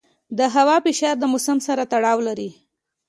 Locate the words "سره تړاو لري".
1.67-2.49